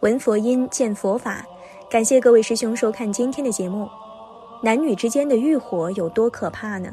[0.00, 1.44] 闻佛音，见佛法。
[1.90, 3.86] 感谢各位师兄收看今天的节目。
[4.62, 6.90] 男女之间的欲火有多可怕呢？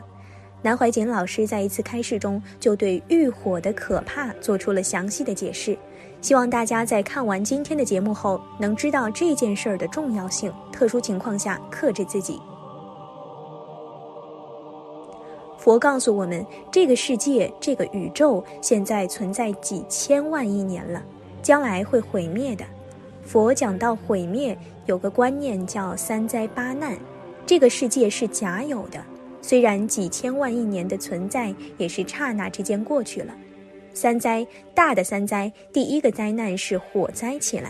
[0.62, 5.78] 南怀瑾老师在一次开示中就对欲火的可怕做出了详细的解释。
[6.20, 10.52] 希望大家在看完今天的节目后，能知道这件事儿的重要性。
[10.70, 12.42] 特殊情况下克制自己。
[15.58, 21.02] 佛告诉我们，这个世界、这个宇宙现在存在几千万亿年了，
[21.42, 22.66] 将来会毁灭的。
[23.28, 26.98] 佛讲到毁灭，有个观念叫三灾八难，
[27.46, 29.04] 这个世界是假有的。
[29.42, 33.36] 虽然几千万亿年的存在，也是刹那之间过去了。
[33.94, 37.70] 三灾大的三灾，第一个灾难是火灾起来。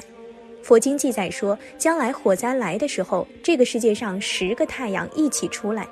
[0.61, 5.87] 佛经记载说，将来火灾来的时候，这个世界上十个太阳一起出来。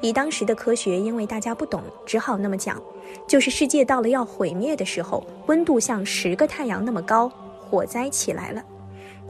[0.00, 2.82] 以当时的科学，因为大家不懂，只好那么讲，
[3.28, 8.64] 就是世界到了要毁灭的时候，温度像十个太阳那么高，火灾起来了。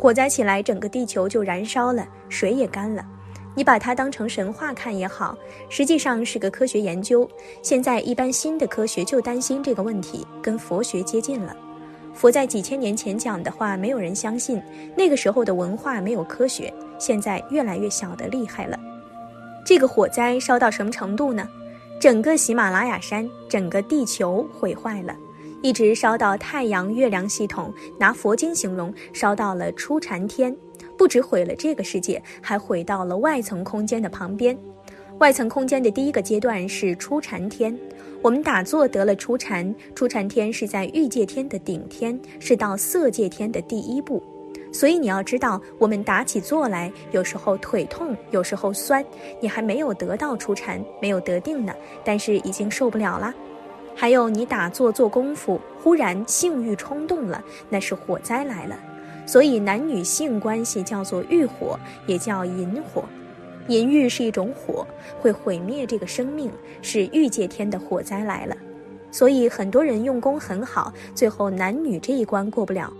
[0.01, 3.05] 火灾起来，整个地球就燃烧了，水也干了。
[3.55, 5.37] 你把它当成神话看也好，
[5.69, 7.29] 实际上是个科学研究。
[7.61, 11.55] 现在一般新的科学就担心这个问题，跟佛学接近了。
[12.15, 14.63] 佛在几千年前讲的话，没有人相信。
[14.97, 18.81] 那个时候的文化没有科学，现在越来越小的厉害了。
[19.67, 21.47] 这个火灾烧到什么程度呢？
[22.01, 25.15] 整个喜马拉雅山，整个地球毁坏了。
[25.63, 30.57] 一直烧到太阳、月亮系统，拿佛经形容，烧到了初禅天，
[30.97, 34.57] 不止毁了这个世界，还毁到了外层空间的旁边。
[35.19, 37.79] 外层空间的第一个阶段是初禅天，
[38.23, 44.23] 我们打坐得了初禅，初禅天是在欲界天的顶天，是到色界天的第一步。
[44.73, 49.05] 所以你要知道，我们打起坐来，有时候腿痛，有时候酸，
[49.41, 53.35] 你还没有得到初禅，没有得定呢，但是已经受不了了。
[54.01, 58.75] 还有你打坐做功夫，忽然性欲冲动了，那是火灾来了。
[59.27, 63.05] 所以男女性关系叫做欲火，也叫淫火。
[63.69, 64.87] 淫欲是一种火，
[65.21, 66.51] 会毁灭这个生命，
[66.81, 68.57] 是欲界天的火灾来了。
[69.11, 72.91] 所以很多人用功很好，最后男女这一关过不了。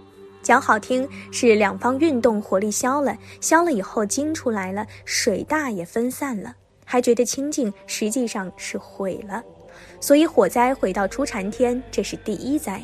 [0.43, 9.43] 讲好听是两方运动火力消了，消了以后精出来了，水大也分散了，还觉得清净，实际上是毁了。
[10.01, 12.83] 所以火灾毁到初禅天，这是第一灾。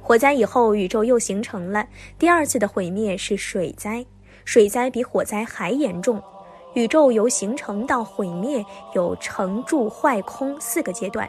[0.00, 1.86] 火灾以后，宇宙又形成了
[2.18, 4.04] 第二次的毁灭是水灾。
[4.44, 6.22] 水灾比火灾还严重。
[6.74, 8.64] 宇宙由形成到毁灭
[8.94, 11.28] 有成、住、坏、空四个阶段。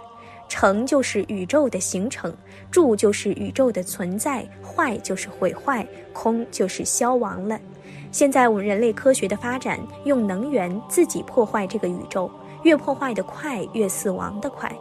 [0.49, 2.35] 成就是宇宙的形成，
[2.69, 7.59] 住就是宇宙的存在，坏就是毁坏，空就是消亡了。
[8.11, 12.29] 现在我们人类科学的发展，用能源自己破坏这个宇宙，
[12.63, 14.71] 越破坏的快，越死亡的快。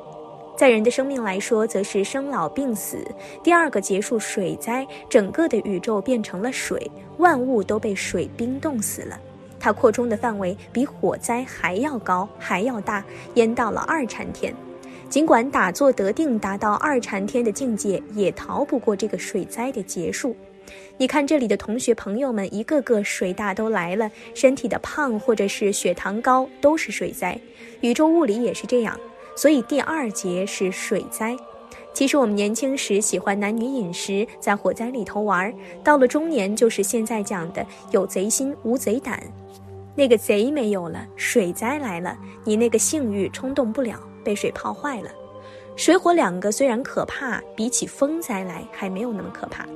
[0.63, 3.05] 在人的生命来说，则是生老病死。
[3.43, 9.19] 第二个结束水灾，整个的宇宙变成了水，万物都被水冰冻死了。
[9.59, 14.55] 它扩充的范围比火灾还要高，还要大，淹到了二禅天。
[15.09, 20.37] 尽管打坐得定，达到二禅天的境界，也逃不过这个水灾的结束。
[20.97, 27.37] 你看这里的同学朋友们，一个个水大都来了，身体的胖或者是血糖高，都是水灾。
[27.81, 28.97] 宇宙物理也是这样。
[29.35, 31.37] 所以第二节是水灾。
[31.95, 35.53] 其实我们年轻时喜欢男女饮食，在火灾里头玩；
[35.85, 39.23] 到了中年，就是现在讲的有贼心无贼胆。
[39.95, 45.11] 那个贼没有了，水灾来了，你那个性欲冲动不了，被水泡坏了。
[45.77, 49.67] 水火两个虽然可怕，比起风灾来还没有那么可怕。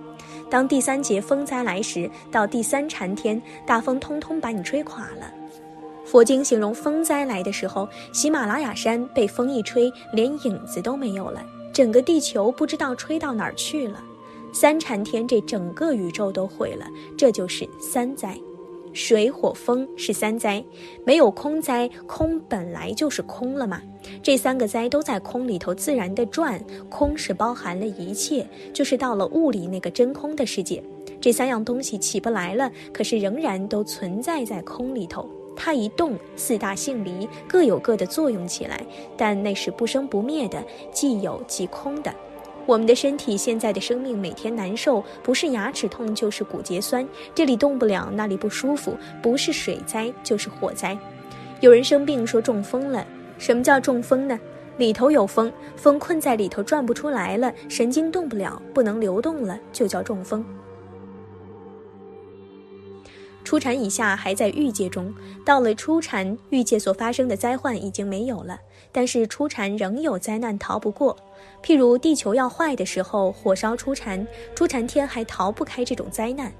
[0.48, 5.30] 当第三节风灾来时，到第三禅天，大风通通把你吹垮了。
[6.16, 11.44] 佛经形容风灾来的时候，喜马拉雅山被风一吹，连影子都没有了，
[11.74, 14.02] 整个地球不知道吹到哪儿去了。
[14.50, 16.86] 三禅天，这整个宇宙都毁了，
[17.18, 18.34] 这就是三灾。
[18.94, 20.64] 水火风是三灾，
[21.04, 23.82] 没有空灾，空本来就是空了嘛。
[24.22, 26.58] 这三个灾都在空里头自然的转，
[26.88, 30.82] 空是包含了一切，就是到了物理那个真空的世界。
[31.20, 35.28] 这三样东西起不来了，可是仍然都存在在空里头。
[35.56, 38.84] 它一动，四大性离各有各的作用起来，
[39.16, 40.62] 但那是不生不灭的，
[40.92, 42.14] 既有即空的。
[42.66, 50.98] 我们的身体现在的生命每天难受，不是牙齿痛就是骨节酸，这里动不了，那里不舒服，不是水灾就是火灾。
[51.60, 53.06] 有人生病说中风了，
[53.38, 54.38] 什么叫中风呢？
[54.78, 60.44] 里头有风，风困在里头转不出来了，神经动不了，不能流动了，就叫中风。
[63.46, 65.14] 初禅以下还在欲界中，
[65.44, 68.58] 到了初禅，欲界所发生的灾患已经没有了，
[68.90, 71.16] 但是初禅仍有灾难逃不过。
[71.62, 74.26] 譬如地球要坏的时候，火烧初禅，
[74.56, 76.52] 初禅天还逃不开这种灾难。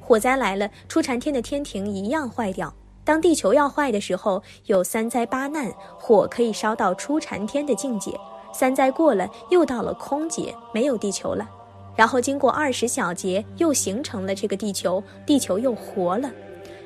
[0.00, 2.74] 火灾来了，初禅天的天庭一样坏掉。
[3.04, 8.18] 当地球要坏的时候，有三灾八难，火可以烧到初禅天的境界。
[8.52, 11.48] 三灾过了，又到了空劫，没有地球了。
[11.94, 16.30] 然后经过二十小劫，又形成了这个地球，地球又活了。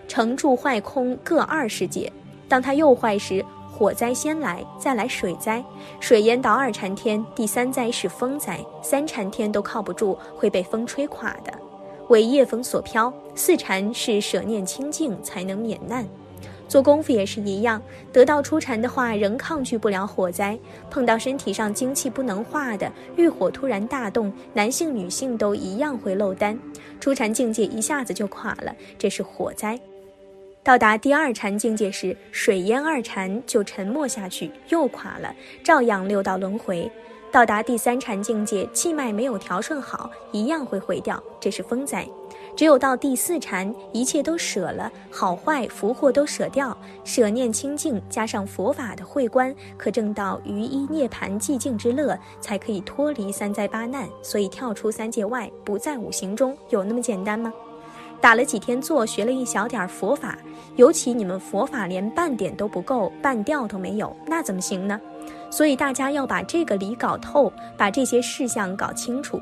[0.08, 2.12] 成住坏空各二十劫，
[2.48, 5.64] 当它又坏时，火灾先来，再来水灾，
[6.00, 11.52] 水淹到二禅天，第三灾是风灾，三禅天都靠不住，会被风吹垮的，
[12.08, 13.12] 为夜风所飘。
[13.34, 16.06] 四禅是舍念清净才能免难。
[16.68, 17.80] 做功夫也是一样，
[18.12, 20.58] 得到初禅的话，仍抗拒不了火灾。
[20.90, 26.58] 碰到身体上精气不能化的，欲火突然大动，男性女性都一样会漏丹。
[27.00, 29.78] 初禅境界一下子就垮了，这是火灾。
[30.64, 35.32] 到达第二禅境界时，水淹二禅就沉没下去，又垮了，
[35.62, 36.90] 照样六道轮回。
[37.30, 42.04] 到达第三禅境界，气脉没有调顺好，一样会毁掉，这是风灾。
[42.56, 46.74] 只有到第四禅，一切都舍了，好坏福祸都舍掉，
[47.04, 57.52] 舍念清净，加上佛法的慧观，可证到于一涅盘寂静之乐，才可以脱离三灾八难，所以跳出三界外，不在五行中，有那么简单吗？
[58.22, 60.38] 打了几天坐，学了一小点佛法，
[60.76, 64.98] 尤其你们佛法连半点都不够，半调都没有，那怎么行呢？
[65.50, 69.38] 所以大家要把这个理搞透，把这些事项搞清楚。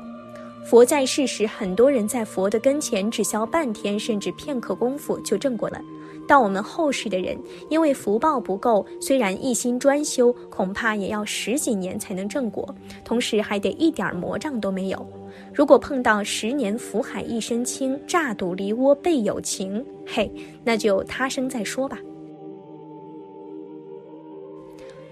[0.65, 5.79] 佛在世时，很多人在佛的跟前只消半天甚至片刻功夫就证过了。
[6.27, 7.37] 到我们后世的人，
[7.69, 12.67] 因为福报不够，虽然一心专修，恐怕也要十几年才能正果，
[13.03, 15.07] 同时还得一点魔障都没有。
[15.53, 20.31] 如果碰到十年福海一身轻，乍睹梨窝倍有情，嘿，
[20.63, 21.99] 那就他生再说吧。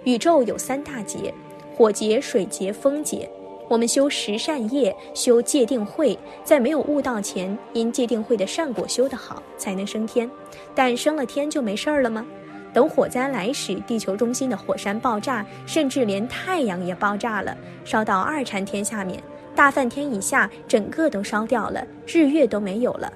[0.04, 1.32] 宇宙有三大劫：
[1.76, 3.30] 火劫、水劫、风劫。
[3.74, 10.30] 我们修十善业，修戒定慧，在没有悟道前，因戒定慧的善果修得好，才能升天。
[10.76, 12.24] 但升了天就没事儿了吗？
[12.72, 19.20] 等火灾来时，地球中心的火山爆炸，甚至连太阳也爆炸了，烧到二禅天下面，
[19.56, 23.12] 大梵天以下，整个都烧掉了，日月都没有了。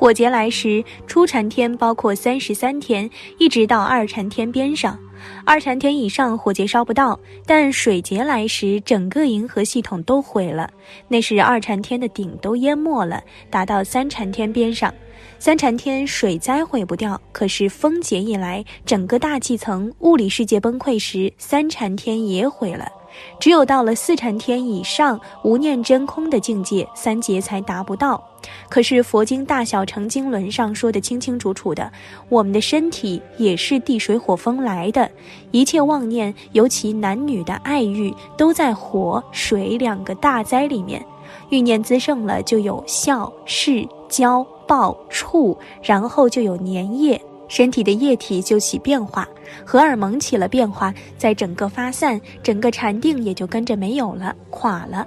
[0.00, 4.98] 火劫来时，初禅天包括三十三天，一直到二禅天边上。
[5.44, 10.70] 二禅天以上火劫烧不到，但水劫来时，整个银河系统都毁了。
[11.06, 14.90] 那时二禅天的顶都淹没了，达到三禅天边上。
[15.38, 22.90] 三禅天水灾毁不掉，可是风劫一来，整个大气层、物理世界崩溃时，三禅天也毁了。
[23.38, 28.22] 只有到了四禅天以上无念真空的境界，三劫才达不到。
[28.68, 31.92] 可是佛经大小乘经轮上说的清清楚楚的，
[32.28, 35.10] 我们的身体也是地水火风来的，
[35.50, 41.04] 一切妄念，尤其男女的爱欲，都在火水两个大灾里面。
[41.50, 47.20] 欲念滋盛了，就有笑、视、交、报、触，然后就有粘液。
[47.50, 49.28] 身体的液体就起变化，
[49.66, 55.04] 荷尔蒙起了变化，在整个发散，整个禅定也就跟着没有了，垮了。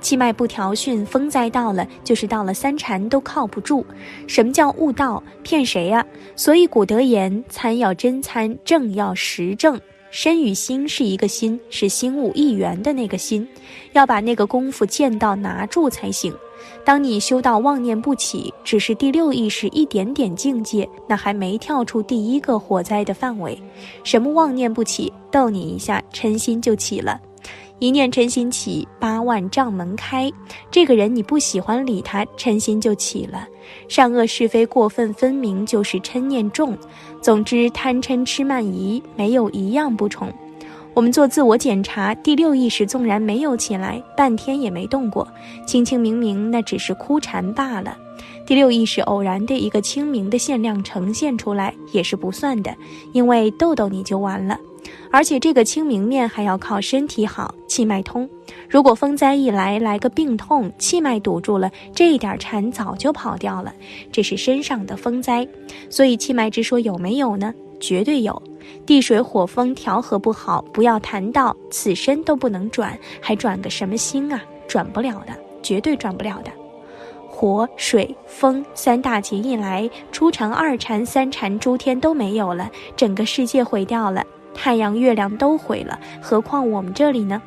[0.00, 3.84] 气脉不调顺，风灾到了，就是到了三禅都靠不住。
[4.26, 5.22] 什么叫悟道？
[5.42, 6.04] 骗谁呀？
[6.34, 9.78] 所以古德言：参要真参，正要实正。
[10.10, 13.46] 身与心是一个心，是心物一元的那个心，
[13.92, 16.32] 要把那个功夫见到拿住才行。
[16.84, 23.58] 当你修到妄念不起，只是第六意识一点点境界，那还没跳出第一个火灾的范围。
[24.02, 25.12] 什么妄念不起？
[25.30, 27.20] 逗你一下，嗔心就起了。
[27.80, 30.30] 一念嗔心起，八万障门开。
[30.70, 33.46] 这个人你不喜欢理他，嗔心就起了。
[33.88, 36.78] 善恶是非过分分明，就是嗔念重。
[37.20, 40.32] 总之，贪嗔痴慢疑没有一样不重。
[40.94, 45.26] 我们做自我检查，第六意识纵然没有起来，半天也没动过，
[45.66, 47.98] 清清明明，那只是枯禅罢了。
[48.46, 52.72] 第六意识偶然的一个清明的限量呈现出来，也是不算的，
[53.12, 54.56] 因为逗逗你就完了。
[55.10, 58.28] 而且这个清明面还要靠身体好，气脉通。
[58.68, 63.74] 如果风灾一来，来个病痛，气脉堵住了，这一点禅早就跑掉了。
[64.12, 65.48] 这是身上的风灾，
[65.90, 67.52] 所以气脉之说有没有呢？
[67.80, 68.42] 绝对有。
[68.86, 74.42] 地水火风调和不好，不要谈到此身都不能转，还转个什么心啊？
[74.66, 76.50] 转不了的，绝对转不了的。
[77.28, 87.42] 火、水、风三大劫一来，初禅、二禅、三禅，诸天都没有了，整个世界毁掉了，太阳、月亮都毁了，何况我们这里呢？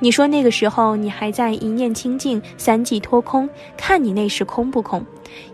[0.00, 5.04] 你说那个时候你还在一念清净，三际脱空，看你那时空不空？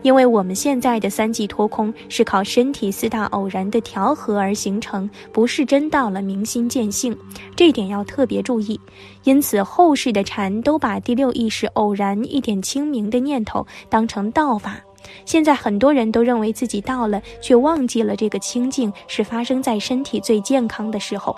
[0.02, 7.16] 因为我们现在的三际脱空是靠身体四大偶然的调和而形成，不是真到了明心见性，
[7.56, 8.78] 这点要特别注意。
[9.24, 14.76] 因此后世的禅都把第六意识偶然一点清明的念头当成道法，
[15.24, 21.34] 现在很多人都认为自己到了，却忘记了这个清静是发生在身体最健康的时候。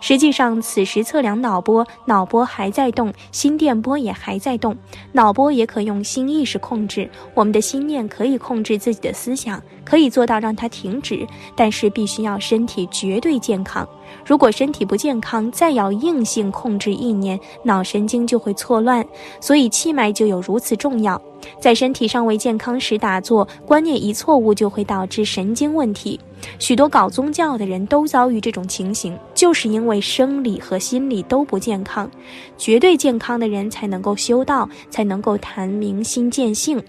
[0.00, 4.76] 实际上，此时测量脑波，脑波还在动，心电波也还在动。
[5.12, 13.88] 脑波也可用心意识控制，我们的心念可以控制自己的思想，可以做到让它停止，但是必须要身体绝对健康。
[14.24, 19.06] 如果身体不健康，再要硬性控制意念，脑神经就会错乱。
[19.40, 21.20] 所以气脉就有如此重要。
[21.60, 26.18] 在身体尚未健康时打坐，观念一错误就会导致神经问题。
[26.58, 32.10] 许多搞宗教的人都遭遇这种情形，就是因为生理和心理都不健康。
[32.58, 36.82] 绝对健康的人才能够修道，才能够谈明心见性。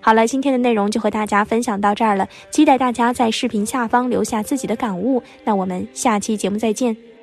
[0.00, 5.22] 好了，今天的内容就和大家分享到这儿了，期待大家在视频下方留下自己的感悟。
[5.44, 7.13] 那我们下期节目再见。